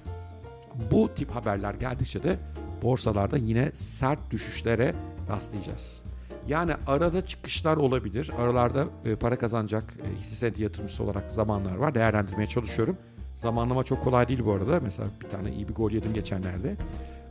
Bu 0.90 1.14
tip 1.14 1.30
haberler 1.30 1.74
geldikçe 1.74 2.22
de 2.22 2.38
borsalarda 2.82 3.36
yine 3.36 3.70
sert 3.74 4.30
düşüşlere 4.30 4.94
rastlayacağız. 5.30 6.02
Yani 6.48 6.72
arada 6.86 7.26
çıkışlar 7.26 7.76
olabilir. 7.76 8.30
Aralarda 8.38 8.86
e, 9.04 9.16
para 9.16 9.38
kazanacak 9.38 9.94
e, 10.02 10.20
hisse 10.20 10.36
senedi 10.36 10.62
yatırımcısı 10.62 11.04
olarak 11.04 11.32
zamanlar 11.32 11.76
var. 11.76 11.94
Değerlendirmeye 11.94 12.48
çalışıyorum. 12.48 12.96
Zamanlama 13.36 13.84
çok 13.84 14.04
kolay 14.04 14.28
değil 14.28 14.44
bu 14.44 14.52
arada. 14.52 14.80
Mesela 14.80 15.08
bir 15.24 15.28
tane 15.28 15.54
iyi 15.54 15.68
bir 15.68 15.74
gol 15.74 15.90
yedim 15.90 16.14
geçenlerde. 16.14 16.76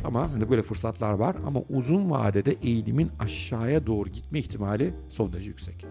Ama 0.04 0.32
hani 0.32 0.50
böyle 0.50 0.62
fırsatlar 0.62 1.14
var. 1.14 1.36
Ama 1.48 1.60
uzun 1.70 2.10
vadede 2.10 2.56
eğilimin 2.64 3.12
aşağıya 3.20 3.88
doğru 3.88 4.10
gitme 4.10 4.40
ihtimali 4.40 4.94
son 5.10 5.34
derece 5.34 5.50
yüksek. 5.50 5.86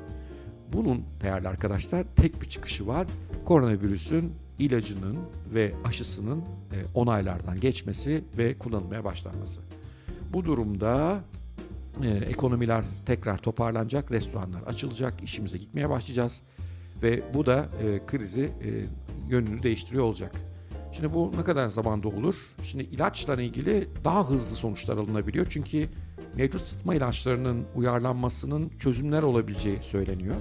Bunun 0.72 1.04
değerli 1.22 1.48
arkadaşlar 1.48 2.04
tek 2.16 2.42
bir 2.42 2.48
çıkışı 2.48 2.86
var. 2.86 3.06
Koronavirüsün 3.44 4.32
ilacının 4.58 5.18
ve 5.54 5.72
aşısının 5.84 6.38
e, 6.72 6.76
onaylardan 6.94 7.60
geçmesi 7.60 8.24
ve 8.38 8.58
kullanılmaya 8.58 9.04
başlanması. 9.04 9.60
Bu 10.32 10.44
durumda 10.44 11.20
e, 12.02 12.08
ekonomiler 12.08 12.84
tekrar 13.06 13.38
toparlanacak, 13.38 14.12
restoranlar 14.12 14.62
açılacak, 14.62 15.22
işimize 15.22 15.58
gitmeye 15.58 15.90
başlayacağız 15.90 16.42
ve 17.02 17.22
bu 17.34 17.46
da 17.46 17.68
e, 17.82 18.06
krizi 18.06 18.40
e, 18.40 18.68
yönünü 19.28 19.62
değiştiriyor 19.62 20.04
olacak. 20.04 20.32
Şimdi 20.92 21.14
bu 21.14 21.32
ne 21.38 21.44
kadar 21.44 21.68
zamanda 21.68 22.08
olur? 22.08 22.36
Şimdi 22.62 22.84
ilaçla 22.84 23.42
ilgili 23.42 23.88
daha 24.04 24.30
hızlı 24.30 24.56
sonuçlar 24.56 24.96
alınabiliyor. 24.96 25.46
Çünkü 25.50 25.88
mevcut 26.36 26.60
sıtma 26.60 26.94
ilaçlarının 26.94 27.64
uyarlanmasının 27.76 28.70
çözümler 28.78 29.22
olabileceği 29.22 29.78
söyleniyor. 29.82 30.36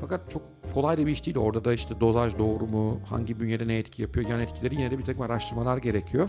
Fakat 0.00 0.30
çok 0.30 0.42
kolay 0.74 0.98
da 0.98 1.06
bir 1.06 1.12
iş 1.12 1.26
değil. 1.26 1.36
Orada 1.36 1.64
da 1.64 1.74
işte 1.74 2.00
dozaj 2.00 2.38
doğru 2.38 2.66
mu, 2.66 3.00
hangi 3.06 3.40
bünyede 3.40 3.68
ne 3.68 3.78
etki 3.78 4.02
yapıyor, 4.02 4.28
yan 4.28 4.40
etkileri 4.40 4.74
yine 4.74 4.90
de 4.90 4.98
bir 4.98 5.04
takım 5.04 5.22
araştırmalar 5.22 5.78
gerekiyor. 5.78 6.28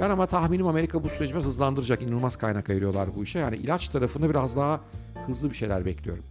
Ben 0.00 0.10
ama 0.10 0.26
tahminim 0.26 0.66
Amerika 0.66 1.04
bu 1.04 1.08
süreci 1.08 1.34
hızlandıracak. 1.34 2.02
İnanılmaz 2.02 2.36
kaynak 2.36 2.70
ayırıyorlar 2.70 3.14
bu 3.16 3.22
işe. 3.22 3.38
Yani 3.38 3.56
ilaç 3.56 3.88
tarafında 3.88 4.30
biraz 4.30 4.56
daha 4.56 4.80
hızlı 5.26 5.50
bir 5.50 5.54
şeyler 5.54 5.84
bekliyorum. 5.84 6.24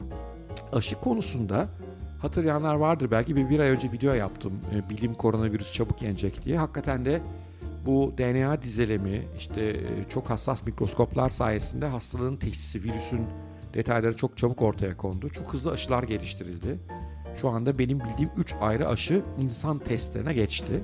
Aşı 0.74 0.96
konusunda 0.96 1.68
hatırlayanlar 2.22 2.76
vardır. 2.76 3.12
Belki 3.12 3.36
bir, 3.36 3.50
bir 3.50 3.60
ay 3.60 3.70
önce 3.70 3.92
video 3.92 4.14
yaptım. 4.14 4.54
E, 4.76 4.90
bilim 4.90 5.14
koronavirüs 5.14 5.74
çabuk 5.74 6.02
yenecek 6.02 6.46
diye. 6.46 6.58
Hakikaten 6.58 7.06
de 7.06 7.22
bu 7.86 8.14
DNA 8.18 8.62
dizelemi 8.62 9.28
işte 9.38 9.62
e, 9.62 10.10
çok 10.10 10.30
hassas 10.30 10.66
mikroskoplar 10.66 11.30
sayesinde 11.30 11.86
hastalığın 11.86 12.38
teşhisi, 12.38 12.84
virüsün 12.84 13.22
detayları 13.74 14.18
çok 14.18 14.38
çabuk 14.38 14.62
ortaya 14.62 14.98
kondu. 14.98 15.30
Çok 15.30 15.54
hızlı 15.54 15.72
aşılar 15.72 16.04
geliştirildi. 16.04 16.80
Şu 17.42 17.50
anda 17.50 17.80
benim 17.80 18.00
bildiğim 18.00 18.32
3 18.38 18.54
ayrı 18.62 18.88
aşı 18.88 19.22
insan 19.40 19.80
testlerine 19.80 20.34
geçti. 20.34 20.84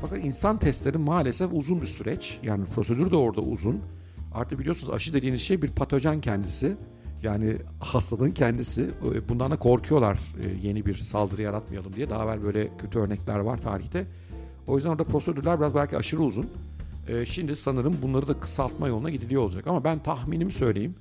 Fakat 0.00 0.24
insan 0.24 0.56
testleri 0.56 0.98
maalesef 0.98 1.50
uzun 1.52 1.80
bir 1.80 1.86
süreç. 1.86 2.38
Yani 2.42 2.64
prosedür 2.64 3.10
de 3.10 3.16
orada 3.16 3.40
uzun. 3.40 3.80
Artık 4.34 4.58
biliyorsunuz 4.58 4.94
aşı 4.94 5.14
dediğiniz 5.14 5.42
şey 5.42 5.62
bir 5.62 5.68
patojen 5.68 6.20
kendisi. 6.20 6.76
Yani 7.22 7.56
hastalığın 7.80 8.30
kendisi. 8.30 8.90
E, 9.14 9.28
bundan 9.28 9.50
da 9.50 9.56
korkuyorlar 9.56 10.18
e, 10.44 10.66
yeni 10.68 10.86
bir 10.86 10.94
saldırı 10.94 11.42
yaratmayalım 11.42 11.92
diye. 11.92 12.10
Daha 12.10 12.24
evvel 12.24 12.42
böyle 12.42 12.76
kötü 12.78 12.98
örnekler 12.98 13.38
var 13.38 13.56
tarihte. 13.56 14.06
O 14.66 14.76
yüzden 14.76 14.90
orada 14.90 15.04
prosedürler 15.04 15.60
biraz 15.60 15.74
belki 15.74 15.96
aşırı 15.96 16.20
uzun. 16.20 16.46
E, 17.08 17.26
şimdi 17.26 17.56
sanırım 17.56 17.96
bunları 18.02 18.28
da 18.28 18.40
kısaltma 18.40 18.88
yoluna 18.88 19.10
gidiliyor 19.10 19.42
olacak. 19.42 19.66
Ama 19.66 19.84
ben 19.84 19.98
tahminimi 19.98 20.52
söyleyeyim. 20.52 20.94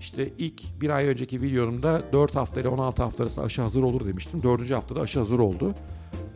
İşte 0.00 0.32
ilk 0.38 0.80
bir 0.80 0.90
ay 0.90 1.06
önceki 1.06 1.42
videomda 1.42 2.02
4 2.12 2.36
hafta 2.36 2.60
ile 2.60 2.68
16 2.68 3.02
hafta 3.02 3.24
arası 3.24 3.42
aşı 3.42 3.62
hazır 3.62 3.82
olur 3.82 4.06
demiştim. 4.06 4.42
4. 4.42 4.70
haftada 4.70 5.00
aşı 5.00 5.18
hazır 5.18 5.38
oldu. 5.38 5.74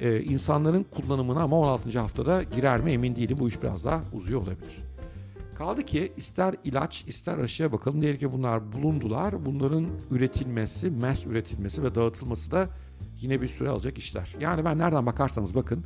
Ee, 0.00 0.23
insanların 0.23 0.83
kullanımına 0.83 1.41
ama 1.41 1.59
16. 1.59 1.99
haftada 1.99 2.43
girer 2.43 2.81
mi 2.81 2.93
emin 2.93 3.17
değilim. 3.17 3.37
Bu 3.41 3.49
iş 3.49 3.62
biraz 3.62 3.85
daha 3.85 4.00
uzuyor 4.12 4.41
olabilir. 4.41 4.76
Kaldı 5.55 5.83
ki 5.83 6.12
ister 6.17 6.55
ilaç 6.65 7.05
ister 7.07 7.38
aşıya 7.38 7.73
bakalım. 7.73 8.03
Diyelim 8.03 8.21
ki 8.21 8.33
bunlar 8.33 8.73
bulundular. 8.73 9.47
Bunların 9.47 9.88
üretilmesi, 10.11 10.91
mass 10.91 11.26
üretilmesi 11.26 11.83
ve 11.83 11.95
dağıtılması 11.95 12.50
da 12.50 12.69
yine 13.21 13.43
bir 13.43 13.49
süre 13.49 13.69
alacak 13.69 13.99
işler. 13.99 14.37
Yani 14.41 14.65
ben 14.65 14.79
nereden 14.79 15.07
bakarsanız 15.07 15.55
bakın 15.55 15.85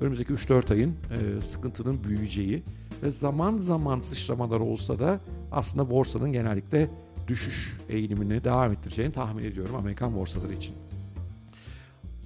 önümüzdeki 0.00 0.32
3-4 0.32 0.72
ayın 0.72 0.90
e, 0.90 1.40
sıkıntının 1.40 2.04
büyüyeceği 2.04 2.62
ve 3.02 3.10
zaman 3.10 3.58
zaman 3.58 4.00
sıçramalar 4.00 4.60
olsa 4.60 4.98
da 4.98 5.20
aslında 5.52 5.90
borsanın 5.90 6.32
genellikle 6.32 6.90
düşüş 7.28 7.78
eğilimini 7.88 8.44
devam 8.44 8.72
ettireceğini 8.72 9.12
tahmin 9.12 9.44
ediyorum 9.44 9.74
Amerikan 9.74 10.16
borsaları 10.16 10.52
için. 10.52 10.74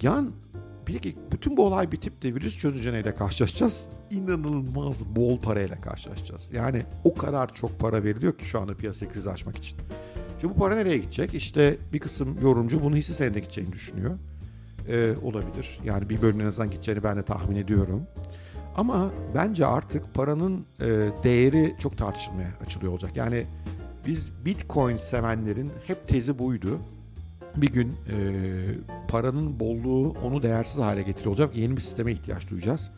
Yan 0.01 0.31
bir 0.87 0.99
ki 0.99 1.15
bütün 1.31 1.57
bu 1.57 1.65
olay 1.65 1.91
bitip 1.91 2.21
de 2.21 2.35
virüs 2.35 2.57
çözüceneyle 2.57 3.15
karşılaşacağız. 3.15 3.87
İnanılmaz 4.11 5.05
bol 5.05 5.39
parayla 5.39 5.81
karşılaşacağız. 5.81 6.53
Yani 6.53 6.85
o 7.03 7.13
kadar 7.13 7.53
çok 7.53 7.79
para 7.79 8.03
veriliyor 8.03 8.37
ki 8.37 8.45
şu 8.45 8.59
anda 8.59 8.77
piyasa 8.77 9.09
krizi 9.09 9.29
açmak 9.29 9.57
için. 9.57 9.77
Şimdi 10.41 10.55
bu 10.55 10.59
para 10.59 10.75
nereye 10.75 10.97
gidecek? 10.97 11.33
İşte 11.33 11.77
bir 11.93 11.99
kısım 11.99 12.37
yorumcu 12.41 12.83
bunu 12.83 12.95
hisse 12.95 13.13
senedine 13.13 13.39
gideceğini 13.39 13.73
düşünüyor. 13.73 14.17
Ee, 14.87 15.13
olabilir. 15.23 15.79
Yani 15.83 16.09
bir 16.09 16.21
bölümün 16.21 16.45
azından 16.45 16.71
gideceğini 16.71 17.03
ben 17.03 17.17
de 17.17 17.23
tahmin 17.23 17.55
ediyorum. 17.55 18.03
Ama 18.75 19.11
bence 19.35 19.65
artık 19.65 20.13
paranın 20.13 20.65
e, 20.79 20.85
değeri 21.23 21.75
çok 21.79 21.97
tartışılmaya 21.97 22.49
açılıyor 22.65 22.91
olacak. 22.91 23.11
Yani 23.15 23.45
biz 24.07 24.31
Bitcoin 24.45 24.97
sevenlerin 24.97 25.71
hep 25.87 26.07
tezi 26.07 26.39
buydu. 26.39 26.79
Bir 27.57 27.71
gün 27.71 27.87
e, 27.89 28.17
paranın 29.07 29.59
bolluğu 29.59 30.15
onu 30.23 30.43
değersiz 30.43 30.81
hale 30.81 31.01
getiriyor 31.01 31.31
olacak. 31.31 31.55
Yeni 31.55 31.77
bir 31.77 31.81
sisteme 31.81 32.11
ihtiyaç 32.11 32.49
duyacağız. 32.49 32.91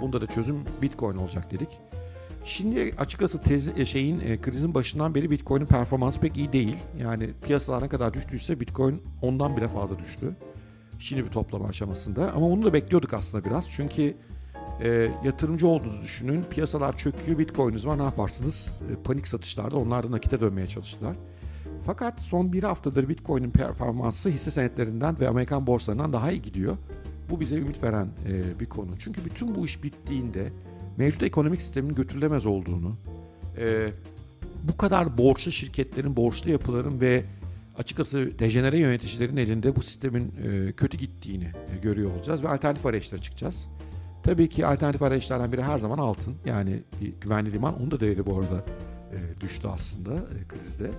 Bunda 0.00 0.20
da 0.20 0.26
çözüm 0.26 0.56
Bitcoin 0.82 1.16
olacak 1.16 1.50
dedik. 1.50 1.68
Şimdi 2.44 2.94
açıkçası 2.98 3.40
tezi, 3.40 3.72
e, 3.76 3.84
şeyin 3.84 4.20
e, 4.20 4.40
krizin 4.40 4.74
başından 4.74 5.14
beri 5.14 5.30
Bitcoin'in 5.30 5.66
performansı 5.66 6.20
pek 6.20 6.36
iyi 6.36 6.52
değil. 6.52 6.76
Yani 7.00 7.30
piyasalar 7.46 7.82
ne 7.82 7.88
kadar 7.88 8.14
düştüyse 8.14 8.60
Bitcoin 8.60 9.02
ondan 9.22 9.56
bile 9.56 9.68
fazla 9.68 9.98
düştü. 9.98 10.36
Şimdi 10.98 11.24
bir 11.24 11.30
toplama 11.30 11.68
aşamasında. 11.68 12.32
Ama 12.32 12.46
onu 12.46 12.64
da 12.64 12.72
bekliyorduk 12.72 13.14
aslında 13.14 13.44
biraz. 13.44 13.70
Çünkü 13.70 14.14
e, 14.80 15.10
yatırımcı 15.24 15.66
olduğunuzu 15.66 16.02
düşünün. 16.02 16.42
Piyasalar 16.42 16.98
çöküyor, 16.98 17.38
bitcoin'iniz 17.38 17.86
var 17.86 17.98
ne 17.98 18.02
yaparsınız? 18.02 18.74
E, 18.92 19.02
panik 19.02 19.28
satışlarda 19.28 19.76
onlar 19.76 20.02
da 20.02 20.10
nakite 20.10 20.40
dönmeye 20.40 20.66
çalıştılar. 20.66 21.16
Fakat 21.86 22.20
son 22.20 22.52
bir 22.52 22.62
haftadır 22.62 23.08
bitcoin'in 23.08 23.50
performansı 23.50 24.28
hisse 24.28 24.50
senetlerinden 24.50 25.20
ve 25.20 25.28
Amerikan 25.28 25.66
borsalarından 25.66 26.12
daha 26.12 26.32
iyi 26.32 26.42
gidiyor. 26.42 26.76
Bu 27.30 27.40
bize 27.40 27.56
ümit 27.56 27.82
veren 27.82 28.08
e, 28.28 28.60
bir 28.60 28.66
konu. 28.66 28.90
Çünkü 28.98 29.24
bütün 29.24 29.54
bu 29.54 29.64
iş 29.64 29.82
bittiğinde 29.82 30.52
mevcut 30.96 31.22
ekonomik 31.22 31.62
sistemin 31.62 31.94
götürülemez 31.94 32.46
olduğunu, 32.46 32.96
e, 33.58 33.88
bu 34.62 34.76
kadar 34.76 35.18
borçlu 35.18 35.52
şirketlerin, 35.52 36.16
borçlu 36.16 36.50
yapıların 36.50 37.00
ve 37.00 37.24
açıkçası 37.78 38.38
dejenere 38.38 38.78
yöneticilerin 38.78 39.36
elinde 39.36 39.76
bu 39.76 39.82
sistemin 39.82 40.34
e, 40.44 40.72
kötü 40.72 40.98
gittiğini 40.98 41.52
görüyor 41.82 42.10
olacağız 42.10 42.44
ve 42.44 42.48
alternatif 42.48 42.86
arayışlara 42.86 43.22
çıkacağız. 43.22 43.68
Tabii 44.22 44.48
ki 44.48 44.66
alternatif 44.66 45.02
arayışlardan 45.02 45.52
biri 45.52 45.62
her 45.62 45.78
zaman 45.78 45.98
altın. 45.98 46.34
Yani 46.44 46.82
bir 47.00 47.12
güvenli 47.20 47.52
liman. 47.52 47.80
Onun 47.80 47.90
da 47.90 48.00
değeri 48.00 48.26
bu 48.26 48.38
arada 48.38 48.64
düştü 49.40 49.68
aslında 49.68 50.16
krizde. 50.48 50.90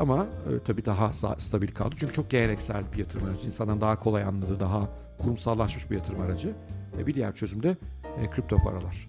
Ama 0.00 0.22
e, 0.24 0.64
tabii 0.64 0.84
daha 0.84 1.12
stabil 1.38 1.68
kaldı. 1.68 1.94
Çünkü 1.98 2.12
çok 2.12 2.30
geleneksel 2.30 2.82
bir 2.92 2.98
yatırım 2.98 3.28
aracı. 3.28 3.46
İnsanların 3.46 3.80
daha 3.80 3.98
kolay 3.98 4.22
anladığı, 4.22 4.60
daha 4.60 4.88
kurumsallaşmış 5.18 5.90
bir 5.90 5.96
yatırım 5.96 6.20
aracı. 6.20 6.54
E, 6.98 7.06
bir 7.06 7.14
diğer 7.14 7.34
çözüm 7.34 7.62
de 7.62 7.76
e, 8.20 8.30
kripto 8.30 8.56
paralar. 8.56 9.08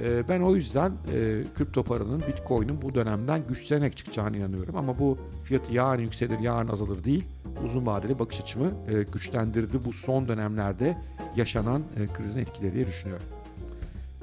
E, 0.00 0.28
ben 0.28 0.40
o 0.40 0.54
yüzden 0.54 0.90
e, 0.90 1.42
kripto 1.54 1.82
paranın, 1.82 2.22
bitcoin'in 2.28 2.82
bu 2.82 2.94
dönemden 2.94 3.46
güçlenerek 3.48 3.96
çıkacağını 3.96 4.36
inanıyorum. 4.36 4.76
Ama 4.76 4.98
bu 4.98 5.18
fiyatı 5.44 5.72
yarın 5.72 6.02
yükselir, 6.02 6.38
yarın 6.38 6.68
azalır 6.68 7.04
değil. 7.04 7.24
Uzun 7.64 7.86
vadeli 7.86 8.18
bakış 8.18 8.40
açımı 8.40 8.66
e, 8.88 9.02
güçlendirdi 9.02 9.84
bu 9.84 9.92
son 9.92 10.28
dönemlerde 10.28 10.96
yaşanan 11.36 11.82
e, 11.96 12.06
krizin 12.06 12.40
etkileri 12.40 12.74
diye 12.74 12.86
düşünüyorum. 12.86 13.26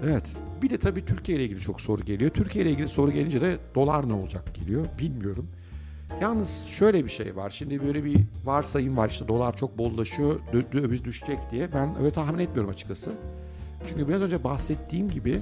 Evet. 0.03 0.25
Bir 0.61 0.69
de 0.69 0.77
tabii 0.77 1.05
Türkiye 1.05 1.37
ile 1.37 1.45
ilgili 1.45 1.59
çok 1.59 1.81
soru 1.81 2.01
geliyor. 2.01 2.31
Türkiye 2.31 2.65
ile 2.65 2.71
ilgili 2.71 2.87
soru 2.87 3.11
gelince 3.11 3.41
de 3.41 3.57
dolar 3.75 4.09
ne 4.09 4.13
olacak 4.13 4.55
geliyor 4.55 4.85
bilmiyorum. 4.99 5.47
Yalnız 6.21 6.65
şöyle 6.65 7.05
bir 7.05 7.09
şey 7.09 7.35
var. 7.35 7.49
Şimdi 7.49 7.87
böyle 7.87 8.03
bir 8.03 8.21
varsayım 8.45 8.97
var 8.97 9.09
işte 9.09 9.27
dolar 9.27 9.55
çok 9.55 9.77
bollaşıyor, 9.77 10.39
döviz 10.53 11.05
düşecek 11.05 11.37
diye. 11.51 11.73
Ben 11.73 11.99
öyle 11.99 12.11
tahmin 12.11 12.39
etmiyorum 12.39 12.69
açıkçası. 12.69 13.11
Çünkü 13.87 14.07
biraz 14.07 14.21
önce 14.21 14.43
bahsettiğim 14.43 15.09
gibi 15.09 15.41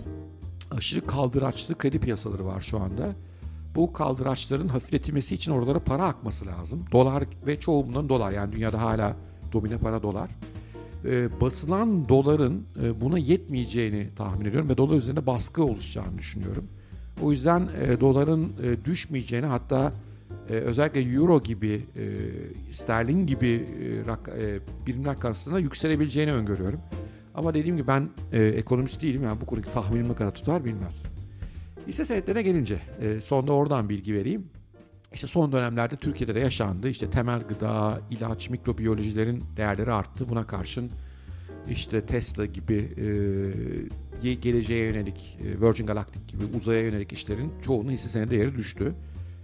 aşırı 0.72 1.08
kaldıraçlı 1.08 1.78
kredi 1.78 2.00
piyasaları 2.00 2.46
var 2.46 2.60
şu 2.60 2.80
anda. 2.80 3.16
Bu 3.76 3.94
kaldıraçların 3.94 4.68
hafifletilmesi 4.68 5.36
için 5.36 5.52
oralara 5.52 5.80
para 5.80 6.06
akması 6.06 6.46
lazım. 6.46 6.86
Dolar 6.92 7.24
ve 7.48 7.60
çoğu 7.60 7.88
bundan 7.88 8.10
dolar 8.10 8.32
yani 8.32 8.52
dünyada 8.52 8.82
hala 8.82 9.16
domine 9.54 9.78
para 9.78 10.04
dolar 10.04 10.30
e, 11.06 11.42
basılan 11.42 12.10
doların 12.10 12.66
e, 12.84 13.02
buna 13.02 13.18
yetmeyeceğini 13.18 14.10
tahmin 14.16 14.46
ediyorum 14.46 14.70
ve 14.70 14.78
dolar 14.78 14.98
üzerinde 14.98 15.26
baskı 15.26 15.64
oluşacağını 15.64 16.18
düşünüyorum. 16.18 16.68
O 17.22 17.32
yüzden 17.32 17.70
e, 17.82 18.00
doların 18.00 18.54
e, 18.64 18.86
düşmeyeceğini 18.86 19.46
hatta 19.46 19.92
e, 20.50 20.54
özellikle 20.54 21.02
euro 21.02 21.42
gibi, 21.42 21.86
e, 21.96 22.74
sterlin 22.74 23.28
gibi 23.28 23.50
e, 23.50 24.06
rak, 24.06 24.30
e, 24.30 24.60
birimler 24.88 25.20
karşısında 25.20 25.60
yükselebileceğini 25.60 26.34
öngörüyorum. 26.34 26.80
Ama 27.36 27.54
dediğim 27.54 27.78
gibi 27.78 27.88
ben 27.88 28.10
e, 28.32 28.44
ekonomist 28.44 29.02
değilim 29.02 29.24
yani 29.24 29.42
bu 29.42 29.46
konudaki 29.46 29.74
tahminim 29.74 30.10
ne 30.10 30.16
kadar 30.16 30.36
tutar 30.36 30.66
bilmez. 30.66 31.04
Hisse 31.88 32.06
senetlerine 32.06 32.42
gelince 32.42 32.80
e, 33.02 33.22
sonda 33.22 33.54
oradan 33.54 33.90
bilgi 33.90 34.14
vereyim. 34.14 34.48
İşte 35.14 35.28
son 35.28 35.52
dönemlerde 35.52 35.96
Türkiye'de 35.96 36.36
de 36.36 36.40
yaşandı. 36.40 36.90
İşte 36.90 37.10
temel 37.10 37.40
gıda, 37.40 38.02
ilaç, 38.12 38.50
mikrobiyolojilerin 38.50 39.44
değerleri 39.58 39.92
arttı. 39.92 40.30
Buna 40.30 40.48
karşın 40.48 40.92
işte 41.70 42.06
Tesla 42.06 42.46
gibi 42.46 42.90
e, 44.24 44.34
geleceğe 44.34 44.86
yönelik, 44.86 45.38
e, 45.42 45.62
Virgin 45.62 45.86
Galactic 45.86 46.22
gibi 46.28 46.58
uzaya 46.58 46.82
yönelik 46.82 47.14
işlerin 47.14 47.52
çoğunun 47.62 47.92
hisse 47.92 48.10
senedi 48.10 48.32
değeri 48.32 48.56
düştü. 48.56 48.94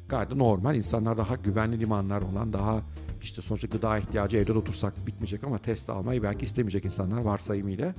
Gayet 0.10 0.36
normal. 0.36 0.76
İnsanlar 0.76 1.18
daha 1.18 1.36
güvenli 1.36 1.80
limanlar 1.80 2.22
olan, 2.22 2.54
daha 2.54 2.82
işte 3.22 3.42
sonuçta 3.42 3.68
gıda 3.68 3.98
ihtiyacı 3.98 4.38
evde 4.38 4.54
otursak 4.54 5.08
bitmeyecek 5.08 5.44
ama 5.44 5.58
Tesla 5.58 5.94
almayı 5.94 6.24
belki 6.24 6.46
istemeyecek 6.46 6.86
insanlar 6.86 7.22
varsayımıyla. 7.22 7.94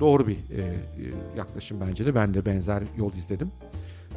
Doğru 0.00 0.26
bir 0.26 0.36
e, 0.36 0.60
e, 0.60 0.74
yaklaşım 1.36 1.80
bence 1.80 2.06
de. 2.06 2.14
Ben 2.14 2.34
de 2.34 2.46
benzer 2.46 2.82
yol 2.98 3.12
izledim. 3.12 3.50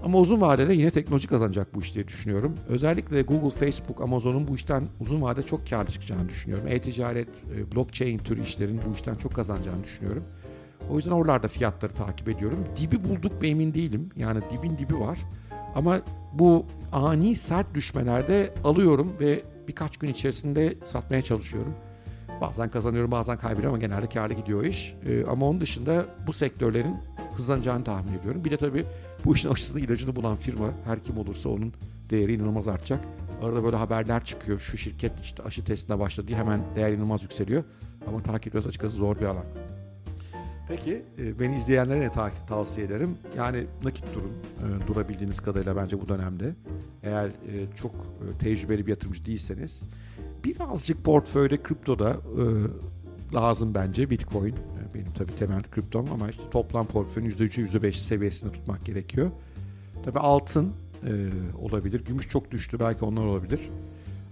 Ama 0.03 0.17
uzun 0.17 0.41
vadede 0.41 0.73
yine 0.73 0.91
teknoloji 0.91 1.27
kazanacak 1.27 1.75
bu 1.75 1.79
iş 1.79 1.95
diye 1.95 2.07
düşünüyorum. 2.07 2.53
Özellikle 2.67 3.21
Google, 3.21 3.49
Facebook, 3.49 4.01
Amazon'un 4.01 4.47
bu 4.47 4.55
işten 4.55 4.83
uzun 4.99 5.21
vadede 5.21 5.45
çok 5.45 5.69
karlı 5.69 5.91
çıkacağını 5.91 6.29
düşünüyorum. 6.29 6.67
E-ticaret, 6.67 7.27
e, 7.55 7.75
blockchain 7.75 8.17
tür 8.17 8.38
işlerin 8.38 8.79
bu 8.89 8.95
işten 8.95 9.15
çok 9.15 9.33
kazanacağını 9.35 9.83
düşünüyorum. 9.83 10.23
O 10.89 10.95
yüzden 10.95 11.11
oralarda 11.11 11.47
fiyatları 11.47 11.93
takip 11.93 12.29
ediyorum. 12.29 12.59
Dibi 12.81 13.03
bulduk 13.03 13.41
mu 13.41 13.47
emin 13.47 13.73
değilim. 13.73 14.09
Yani 14.15 14.39
dibin 14.51 14.77
dibi 14.77 14.99
var. 14.99 15.19
Ama 15.75 16.01
bu 16.33 16.65
ani 16.91 17.35
sert 17.35 17.73
düşmelerde 17.73 18.53
alıyorum 18.63 19.13
ve 19.19 19.43
birkaç 19.67 19.97
gün 19.97 20.07
içerisinde 20.07 20.73
satmaya 20.85 21.21
çalışıyorum. 21.21 21.73
Bazen 22.41 22.69
kazanıyorum 22.69 23.11
bazen 23.11 23.38
kaybediyorum 23.38 23.75
ama 23.75 23.81
genelde 23.81 24.09
karlı 24.09 24.33
gidiyor 24.33 24.63
iş. 24.63 24.95
Ee, 25.05 25.25
ama 25.25 25.45
onun 25.45 25.61
dışında 25.61 26.05
bu 26.27 26.33
sektörlerin 26.33 26.95
hızlanacağını 27.38 27.83
tahmin 27.83 28.19
ediyorum. 28.19 28.45
Bir 28.45 28.51
de 28.51 28.57
tabii 28.57 28.85
bu 29.25 29.35
işin 29.35 29.49
aşısını 29.49 29.81
ilacını 29.81 30.15
bulan 30.15 30.35
firma 30.35 30.67
her 30.85 31.03
kim 31.03 31.17
olursa 31.17 31.49
onun 31.49 31.73
değeri 32.09 32.33
inanılmaz 32.33 32.67
artacak. 32.67 33.05
Arada 33.43 33.63
böyle 33.63 33.75
haberler 33.75 34.25
çıkıyor. 34.25 34.59
Şu 34.59 34.77
şirket 34.77 35.11
işte 35.21 35.43
aşı 35.43 35.65
testine 35.65 35.99
başladı 35.99 36.27
diye 36.27 36.38
hemen 36.38 36.61
değer 36.75 36.91
inanılmaz 36.91 37.23
yükseliyor. 37.23 37.63
Ama 38.07 38.23
takip 38.23 38.47
ediyoruz 38.47 38.67
açıkçası 38.69 38.95
zor 38.95 39.19
bir 39.19 39.25
alan. 39.25 39.45
Peki 40.69 41.01
e, 41.19 41.39
beni 41.39 41.57
izleyenlere 41.59 41.99
ne 41.99 42.09
ta- 42.11 42.31
tavsiye 42.47 42.85
ederim? 42.88 43.17
Yani 43.38 43.65
nakit 43.83 44.05
durun. 44.15 44.31
E, 44.83 44.88
durabildiğiniz 44.88 45.39
kadarıyla 45.39 45.75
bence 45.75 46.01
bu 46.01 46.07
dönemde. 46.07 46.55
Eğer 47.03 47.25
e, 47.27 47.75
çok 47.75 47.91
tecrübeli 48.39 48.85
bir 48.85 48.91
yatırımcı 48.91 49.25
değilseniz 49.25 49.81
birazcık 50.45 51.03
portföyde 51.03 51.63
kriptoda 51.63 52.09
e, 52.11 52.43
lazım 53.35 53.73
bence 53.73 54.09
Bitcoin. 54.09 54.55
Benim 54.93 55.13
tabii 55.17 55.35
temel 55.35 55.63
kriptom 55.63 56.05
ama 56.13 56.29
işte 56.29 56.43
toplam 56.51 56.85
portföyün 56.88 57.29
%3'ü 57.29 57.67
%5 57.67 57.91
seviyesinde 57.91 58.51
tutmak 58.51 58.85
gerekiyor. 58.85 59.31
Tabii 60.05 60.19
altın 60.19 60.73
olabilir. 61.59 62.05
Gümüş 62.05 62.29
çok 62.29 62.51
düştü 62.51 62.79
belki 62.79 63.05
onlar 63.05 63.25
olabilir. 63.25 63.59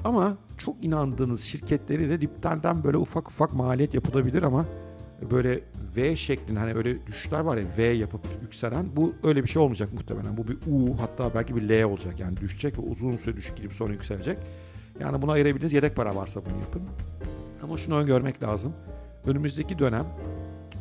Ama 0.03 0.37
çok 0.57 0.83
inandığınız 0.85 1.41
şirketleri 1.41 2.09
de 2.09 2.21
dipten 2.21 2.83
böyle 2.83 2.97
ufak 2.97 3.27
ufak 3.27 3.53
maliyet 3.53 3.93
yapılabilir 3.93 4.43
ama 4.43 4.65
böyle 5.31 5.59
V 5.95 6.15
şeklinde 6.15 6.59
hani 6.59 6.73
öyle 6.73 7.07
düşüşler 7.07 7.39
var 7.39 7.57
ya 7.57 7.63
V 7.77 7.83
yapıp 7.83 8.21
yükselen 8.41 8.95
bu 8.95 9.13
öyle 9.23 9.43
bir 9.43 9.49
şey 9.49 9.61
olmayacak 9.61 9.93
muhtemelen. 9.93 10.37
Bu 10.37 10.47
bir 10.47 10.57
U 10.71 10.97
hatta 10.99 11.33
belki 11.35 11.55
bir 11.55 11.69
L 11.69 11.83
olacak 11.83 12.19
yani 12.19 12.37
düşecek 12.37 12.77
ve 12.77 12.81
uzun 12.81 13.17
süre 13.17 13.35
düşük 13.35 13.57
gidip 13.57 13.73
sonra 13.73 13.93
yükselecek. 13.93 14.37
Yani 14.99 15.21
buna 15.21 15.31
ayırabiliriz 15.31 15.73
yedek 15.73 15.95
para 15.95 16.15
varsa 16.15 16.41
bunu 16.45 16.61
yapın. 16.61 16.81
Ama 17.63 17.77
şunu 17.77 17.95
öngörmek 17.95 18.43
lazım. 18.43 18.73
Önümüzdeki 19.25 19.79
dönem 19.79 20.05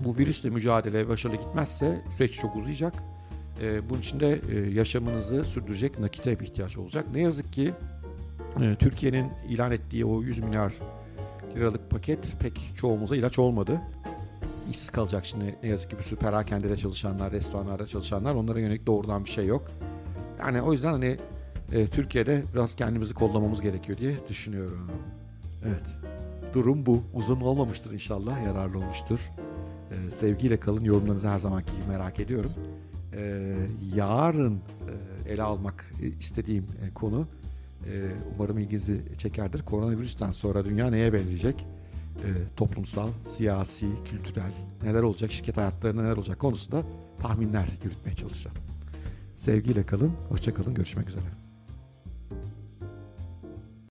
bu 0.05 0.19
virüsle 0.19 0.51
mücadele 0.51 1.09
başarılı 1.09 1.37
gitmezse 1.37 2.05
süreç 2.17 2.33
çok 2.33 2.57
uzayacak. 2.57 2.95
E, 3.63 3.91
bunun 3.91 4.01
için 4.01 4.21
de 4.21 4.41
e, 4.53 4.71
yaşamınızı 4.71 5.45
sürdürecek 5.45 5.99
nakite 5.99 6.41
bir 6.41 6.45
ihtiyaç 6.45 6.79
olacak. 6.79 7.05
Ne 7.15 7.21
yazık 7.21 7.53
ki 7.53 7.75
e, 8.63 8.77
Türkiye'nin 8.79 9.31
ilan 9.49 9.73
ettiği 9.73 10.05
o 10.05 10.23
100 10.23 10.39
milyar 10.39 10.73
liralık 11.57 11.91
paket 11.91 12.41
pek 12.41 12.71
çoğumuza 12.77 13.17
ilaç 13.17 13.39
olmadı 13.39 13.81
işsiz 14.71 14.91
kalacak 14.91 15.27
şimdi 15.27 15.59
ne 15.63 15.69
yazık 15.69 15.91
ki 15.91 15.99
bir 15.99 16.03
sürü 16.03 16.19
perakendede 16.19 16.77
çalışanlar, 16.77 17.33
restoranlarda 17.33 17.87
çalışanlar 17.87 18.35
onlara 18.35 18.61
yönelik 18.61 18.87
doğrudan 18.87 19.25
bir 19.25 19.31
şey 19.31 19.47
yok. 19.47 19.71
Yani 20.39 20.63
o 20.63 20.73
yüzden 20.73 20.93
hani 20.93 21.17
e, 21.73 21.87
Türkiye'de 21.87 22.43
biraz 22.55 22.75
kendimizi 22.75 23.15
kollamamız 23.15 23.61
gerekiyor 23.61 23.99
diye 23.99 24.17
düşünüyorum. 24.29 24.91
Evet. 25.65 25.85
Durum 26.55 26.87
bu. 26.87 27.03
Uzun 27.15 27.41
olmamıştır 27.41 27.93
inşallah. 27.93 28.45
Yararlı 28.45 28.79
olmuştur. 28.79 29.21
E, 29.91 30.11
sevgiyle 30.11 30.61
kalın. 30.61 30.85
Yorumlarınızı 30.85 31.29
her 31.29 31.41
zamanki 31.41 31.73
gibi 31.73 31.89
merak 31.89 32.21
ediyorum. 32.21 32.53
E, 33.13 33.55
yarın 33.95 34.55
e, 34.55 35.33
ele 35.33 35.43
almak 35.43 35.91
istediğim 36.21 36.65
e, 36.65 36.95
konu 36.95 37.27
e, 37.87 38.11
umarım 38.35 38.59
ilginizi 38.59 39.03
çekerdir. 39.19 39.63
Koronavirüsten 39.63 40.33
sonra 40.33 40.65
dünya 40.65 40.91
neye 40.91 41.13
benzeyecek? 41.13 41.67
E, 42.25 42.29
toplumsal, 42.57 43.09
siyasi, 43.25 43.87
kültürel 44.11 44.53
neler 44.83 45.03
olacak, 45.03 45.33
şirket 45.33 45.57
hayatlarında 45.57 46.03
neler 46.03 46.17
olacak 46.17 46.39
konusunda 46.39 46.83
tahminler 47.19 47.69
yürütmeye 47.85 48.15
çalışacağım. 48.15 48.57
Sevgiyle 49.37 49.87
kalın, 49.87 50.13
hoşça 50.29 50.55
kalın, 50.55 50.75
görüşmek 50.75 51.09
üzere. 51.09 51.36